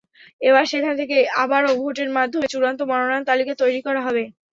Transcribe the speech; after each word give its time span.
এবার 0.41 0.63
সেখান 0.71 0.93
থেকে 1.01 1.15
আবারও 1.41 1.71
ভোটের 1.79 2.09
মাধ্যমে 2.17 2.51
চূড়ান্ত 2.53 2.79
মনোনয়ন 2.89 3.23
তালিকা 3.29 3.53
তৈরি 3.61 3.79
করা 3.87 4.01
হবে। 4.07 4.23